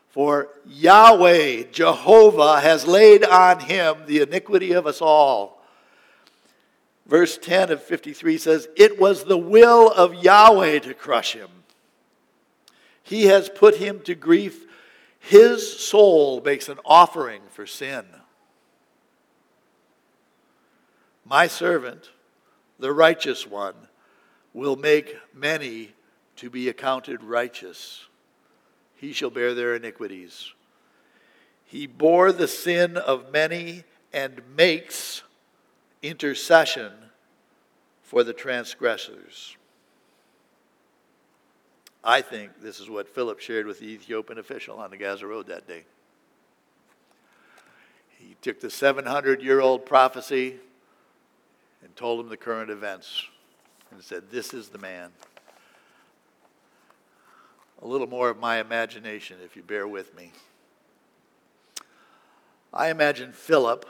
For 0.10 0.50
Yahweh, 0.66 1.66
Jehovah, 1.72 2.62
has 2.62 2.88
laid 2.88 3.24
on 3.24 3.60
him 3.60 3.98
the 4.08 4.22
iniquity 4.22 4.72
of 4.72 4.88
us 4.88 5.02
all. 5.02 5.64
Verse 7.06 7.38
10 7.38 7.72
of 7.72 7.84
53 7.84 8.38
says, 8.40 8.68
It 8.76 9.00
was 9.00 9.24
the 9.24 9.38
will 9.38 9.92
of 9.92 10.16
Yahweh 10.16 10.80
to 10.80 10.94
crush 10.96 11.34
him. 11.34 11.50
He 13.04 13.26
has 13.26 13.50
put 13.50 13.76
him 13.78 14.00
to 14.02 14.16
grief. 14.16 14.66
His 15.20 15.80
soul 15.80 16.42
makes 16.42 16.70
an 16.70 16.80
offering 16.86 17.42
for 17.50 17.66
sin. 17.66 18.06
My 21.26 21.48
servant, 21.48 22.10
the 22.80 22.92
righteous 22.92 23.46
one, 23.46 23.76
will 24.54 24.76
make 24.76 25.16
many 25.34 25.94
to 26.38 26.50
be 26.50 26.70
accounted 26.70 27.24
righteous. 27.24 28.06
He 28.96 29.14
shall 29.14 29.30
bear 29.30 29.54
their 29.54 29.76
iniquities. 29.76 30.54
He 31.66 31.86
bore 31.86 32.32
the 32.32 32.48
sin 32.48 32.98
of 32.98 33.32
many 33.32 33.84
and 34.12 34.42
makes 34.56 35.22
intercession 36.02 36.92
for 38.02 38.24
the 38.24 38.34
transgressors. 38.34 39.56
I 42.10 42.24
think 42.24 42.60
this 42.60 42.80
is 42.80 42.90
what 42.90 43.08
Philip 43.08 43.40
shared 43.40 43.68
with 43.68 43.80
the 43.80 43.86
Ethiopian 43.86 44.40
official 44.40 44.80
on 44.80 44.90
the 44.90 44.98
Gaza 44.98 45.28
Road 45.28 45.46
that 45.46 45.68
day. 45.68 45.84
He 48.18 48.36
took 48.42 48.60
the 48.60 48.72
700 48.72 49.44
year 49.44 49.60
old 49.60 49.86
prophecy 49.86 50.56
and 51.84 51.96
told 51.96 52.20
him 52.20 52.30
the 52.30 52.36
current 52.36 52.72
events 52.72 53.28
and 53.92 54.04
said, 54.04 54.32
This 54.32 54.56
is 54.56 54.70
the 54.70 54.80
man 54.80 55.12
a 57.80 57.88
little 57.88 58.08
more 58.08 58.32
of 58.32 58.40
my 58.40 58.58
imagination, 58.58 59.38
if 59.46 59.56
you 59.56 59.62
bear 59.62 59.88
with 59.88 60.16
me. 60.18 60.32
I 62.74 62.90
imagine 62.90 63.34
Philip 63.34 63.86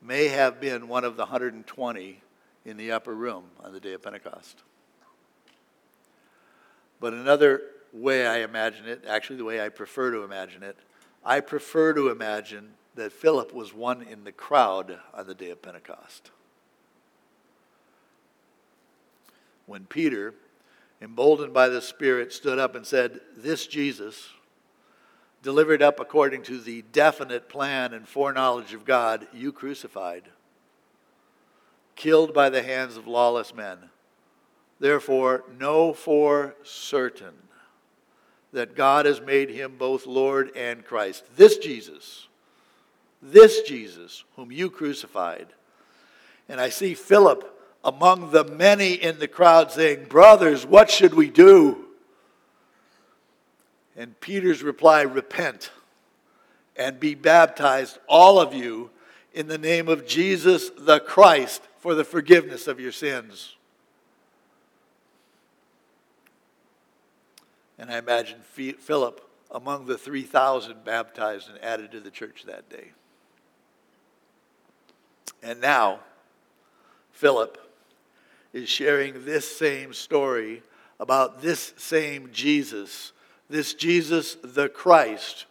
may 0.00 0.28
have 0.28 0.58
been 0.58 0.88
one 0.88 1.04
of 1.04 1.16
the 1.16 1.24
120 1.24 2.22
in 2.64 2.76
the 2.78 2.92
upper 2.92 3.14
room 3.14 3.44
on 3.62 3.74
the 3.74 3.80
day 3.80 3.92
of 3.92 4.02
Pentecost. 4.02 4.62
But 7.06 7.14
another 7.14 7.62
way 7.92 8.26
I 8.26 8.38
imagine 8.38 8.88
it, 8.88 9.04
actually, 9.06 9.36
the 9.36 9.44
way 9.44 9.64
I 9.64 9.68
prefer 9.68 10.10
to 10.10 10.24
imagine 10.24 10.64
it, 10.64 10.76
I 11.24 11.38
prefer 11.38 11.92
to 11.92 12.08
imagine 12.08 12.72
that 12.96 13.12
Philip 13.12 13.54
was 13.54 13.72
one 13.72 14.02
in 14.02 14.24
the 14.24 14.32
crowd 14.32 14.98
on 15.14 15.24
the 15.28 15.32
day 15.32 15.50
of 15.50 15.62
Pentecost. 15.62 16.32
When 19.66 19.84
Peter 19.84 20.34
emboldened 21.00 21.54
by 21.54 21.68
the 21.68 21.80
Spirit, 21.80 22.32
stood 22.32 22.58
up 22.58 22.74
and 22.74 22.84
said, 22.84 23.20
This 23.36 23.68
Jesus, 23.68 24.30
delivered 25.44 25.82
up 25.82 26.00
according 26.00 26.42
to 26.42 26.58
the 26.58 26.82
definite 26.90 27.48
plan 27.48 27.94
and 27.94 28.08
foreknowledge 28.08 28.74
of 28.74 28.84
God, 28.84 29.28
you 29.32 29.52
crucified, 29.52 30.24
killed 31.94 32.34
by 32.34 32.50
the 32.50 32.64
hands 32.64 32.96
of 32.96 33.06
lawless 33.06 33.54
men. 33.54 33.90
Therefore, 34.78 35.44
know 35.58 35.92
for 35.92 36.54
certain 36.62 37.34
that 38.52 38.76
God 38.76 39.06
has 39.06 39.20
made 39.20 39.50
him 39.50 39.76
both 39.78 40.06
Lord 40.06 40.50
and 40.56 40.84
Christ. 40.84 41.24
This 41.36 41.58
Jesus, 41.58 42.28
this 43.22 43.62
Jesus, 43.62 44.24
whom 44.36 44.52
you 44.52 44.70
crucified. 44.70 45.48
And 46.48 46.60
I 46.60 46.68
see 46.68 46.94
Philip 46.94 47.52
among 47.84 48.30
the 48.30 48.44
many 48.44 48.94
in 48.94 49.18
the 49.18 49.28
crowd 49.28 49.70
saying, 49.70 50.06
Brothers, 50.06 50.66
what 50.66 50.90
should 50.90 51.14
we 51.14 51.30
do? 51.30 51.86
And 53.96 54.18
Peter's 54.20 54.62
reply, 54.62 55.02
Repent 55.02 55.70
and 56.76 57.00
be 57.00 57.14
baptized, 57.14 57.98
all 58.06 58.38
of 58.38 58.54
you, 58.54 58.90
in 59.32 59.48
the 59.48 59.58
name 59.58 59.88
of 59.88 60.06
Jesus 60.06 60.70
the 60.78 61.00
Christ 61.00 61.62
for 61.78 61.94
the 61.94 62.04
forgiveness 62.04 62.66
of 62.66 62.80
your 62.80 62.92
sins. 62.92 63.55
And 67.78 67.90
I 67.90 67.98
imagine 67.98 68.40
Philip 68.42 69.20
among 69.50 69.86
the 69.86 69.98
3,000 69.98 70.84
baptized 70.84 71.48
and 71.48 71.62
added 71.62 71.92
to 71.92 72.00
the 72.00 72.10
church 72.10 72.44
that 72.46 72.68
day. 72.68 72.92
And 75.42 75.60
now, 75.60 76.00
Philip 77.12 77.58
is 78.52 78.68
sharing 78.68 79.24
this 79.24 79.56
same 79.56 79.92
story 79.92 80.62
about 80.98 81.42
this 81.42 81.74
same 81.76 82.30
Jesus, 82.32 83.12
this 83.48 83.74
Jesus 83.74 84.36
the 84.42 84.68
Christ, 84.68 85.46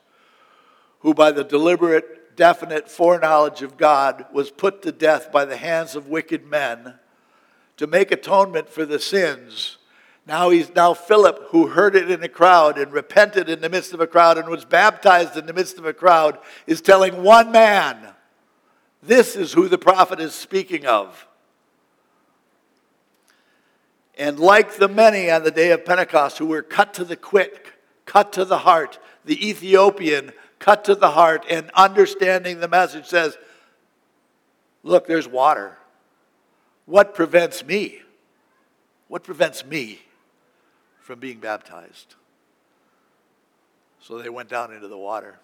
who 1.00 1.14
by 1.14 1.32
the 1.32 1.44
deliberate, 1.44 2.36
definite 2.36 2.90
foreknowledge 2.90 3.62
of 3.62 3.78
God 3.78 4.26
was 4.34 4.52
put 4.52 4.82
to 4.82 4.92
death 4.92 5.32
by 5.32 5.46
the 5.46 5.58
hands 5.58 5.96
of 5.96 6.08
wicked 6.08 6.46
men 6.46 6.96
to 7.78 7.88
make 7.88 8.12
atonement 8.12 8.70
for 8.70 8.86
the 8.86 9.00
sins. 9.00 9.78
Now 10.28 10.50
he's 10.50 10.74
now 10.74 10.94
Philip, 10.94 11.50
who 11.50 11.68
heard 11.68 11.96
it 11.96 12.10
in 12.10 12.24
a 12.24 12.30
crowd 12.30 12.80
and 12.80 12.92
repented 12.92 13.48
in 13.48 13.62
the 13.62 13.70
midst 13.70 13.94
of 13.94 14.00
a 14.00 14.08
crowd 14.08 14.38
and 14.38 14.50
was 14.50 14.66
baptized 14.66 15.38
in 15.38 15.46
the 15.46 15.54
midst 15.54 15.78
of 15.78 15.86
a 15.86 15.94
crowd, 15.94 16.40
is 16.66 16.82
telling 16.82 17.22
one 17.22 17.52
man, 17.52 18.14
This 19.04 19.36
is 19.36 19.54
who 19.54 19.68
the 19.68 19.78
prophet 19.78 20.20
is 20.20 20.34
speaking 20.34 20.86
of. 20.86 21.28
And 24.18 24.40
like 24.40 24.78
the 24.78 24.88
many 24.88 25.30
on 25.30 25.44
the 25.44 25.52
day 25.52 25.72
of 25.72 25.86
Pentecost 25.86 26.40
who 26.40 26.48
were 26.48 26.64
cut 26.64 26.94
to 26.96 27.04
the 27.04 27.18
quick, 27.18 27.74
cut 28.06 28.34
to 28.34 28.46
the 28.46 28.60
heart, 28.60 28.98
the 29.26 29.48
Ethiopian 29.48 30.32
cut 30.58 30.86
to 30.86 30.96
the 30.96 31.12
heart 31.12 31.46
and 31.50 31.70
understanding 31.76 32.60
the 32.60 32.68
message 32.68 33.06
says, 33.06 33.38
Look, 34.82 35.06
there's 35.06 35.28
water. 35.28 35.78
What 36.86 37.14
prevents 37.14 37.64
me? 37.66 38.02
What 39.08 39.24
prevents 39.24 39.66
me 39.66 40.05
from 41.06 41.20
being 41.20 41.40
baptized? 41.40 42.16
So 44.00 44.18
they 44.18 44.30
went 44.30 44.50
down 44.50 44.74
into 44.74 44.88
the 44.88 44.98
water 44.98 45.36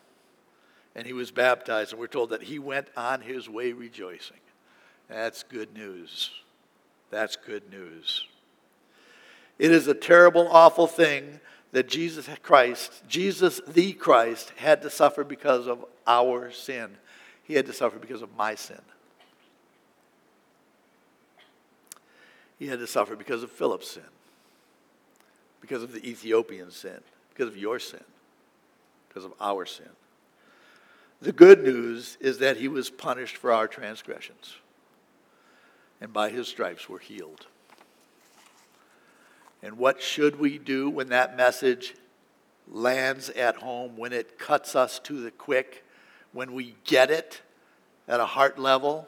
and 0.95 1.05
he 1.05 1.13
was 1.13 1.31
baptized, 1.31 1.93
and 1.93 2.01
we're 2.01 2.07
told 2.07 2.31
that 2.31 2.43
he 2.43 2.59
went 2.59 2.87
on 2.97 3.21
his 3.21 3.47
way 3.47 3.71
rejoicing. 3.71 4.41
That's 5.07 5.43
good 5.43 5.73
news. 5.73 6.31
That's 7.11 7.37
good 7.37 7.69
news. 7.71 8.25
It 9.57 9.71
is 9.71 9.87
a 9.87 9.93
terrible, 9.93 10.49
awful 10.49 10.87
thing 10.87 11.39
that 11.71 11.87
Jesus 11.87 12.27
Christ, 12.41 13.03
Jesus 13.07 13.61
the 13.67 13.93
Christ, 13.93 14.51
had 14.57 14.81
to 14.81 14.89
suffer 14.89 15.23
because 15.23 15.67
of 15.67 15.85
our 16.05 16.51
sin. 16.51 16.89
He 17.43 17.53
had 17.53 17.67
to 17.67 17.73
suffer 17.73 17.97
because 17.97 18.21
of 18.21 18.35
my 18.35 18.55
sin. 18.55 18.81
He 22.59 22.67
had 22.67 22.79
to 22.79 22.87
suffer 22.87 23.15
because 23.15 23.43
of 23.43 23.51
Philip's 23.51 23.91
sin, 23.91 24.03
because 25.61 25.83
of 25.83 25.93
the 25.93 26.05
Ethiopian 26.05 26.71
sin, 26.71 26.99
because 27.29 27.47
of 27.47 27.55
your 27.55 27.79
sin, 27.79 28.03
because 29.07 29.23
of 29.23 29.33
our 29.39 29.65
sin. 29.65 29.89
The 31.21 31.31
good 31.31 31.63
news 31.63 32.17
is 32.19 32.39
that 32.39 32.57
he 32.57 32.67
was 32.67 32.89
punished 32.89 33.37
for 33.37 33.51
our 33.51 33.67
transgressions, 33.67 34.55
and 36.01 36.11
by 36.11 36.29
his 36.29 36.47
stripes 36.47 36.89
we're 36.89 36.99
healed. 36.99 37.45
And 39.63 39.77
what 39.77 40.01
should 40.01 40.39
we 40.39 40.57
do 40.57 40.89
when 40.89 41.09
that 41.09 41.37
message 41.37 41.93
lands 42.67 43.29
at 43.29 43.57
home, 43.57 43.95
when 43.95 44.11
it 44.11 44.39
cuts 44.39 44.75
us 44.75 44.97
to 44.99 45.21
the 45.21 45.29
quick, 45.29 45.85
when 46.33 46.53
we 46.53 46.75
get 46.83 47.11
it 47.11 47.41
at 48.07 48.19
a 48.19 48.25
heart 48.25 48.57
level? 48.57 49.07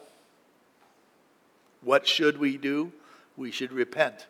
What 1.81 2.07
should 2.07 2.37
we 2.37 2.57
do? 2.57 2.91
We 3.35 3.49
should 3.49 3.71
repent 3.71 4.27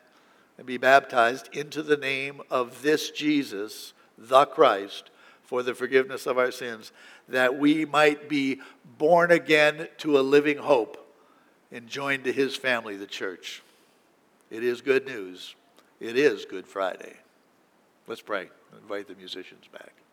and 0.56 0.66
be 0.66 0.76
baptized 0.76 1.48
into 1.52 1.82
the 1.82 1.96
name 1.96 2.40
of 2.50 2.82
this 2.82 3.10
Jesus, 3.10 3.92
the 4.16 4.44
Christ, 4.46 5.10
for 5.42 5.62
the 5.62 5.74
forgiveness 5.74 6.26
of 6.26 6.38
our 6.38 6.50
sins, 6.50 6.92
that 7.28 7.58
we 7.58 7.84
might 7.84 8.28
be 8.28 8.60
born 8.98 9.30
again 9.30 9.88
to 9.98 10.18
a 10.18 10.20
living 10.20 10.58
hope 10.58 11.00
and 11.72 11.86
joined 11.86 12.24
to 12.24 12.32
his 12.32 12.56
family, 12.56 12.96
the 12.96 13.06
church. 13.06 13.62
It 14.50 14.62
is 14.62 14.80
good 14.80 15.06
news. 15.06 15.54
It 16.00 16.16
is 16.16 16.44
Good 16.44 16.66
Friday. 16.66 17.14
Let's 18.06 18.20
pray. 18.20 18.50
Invite 18.82 19.08
the 19.08 19.14
musicians 19.14 19.66
back. 19.72 20.03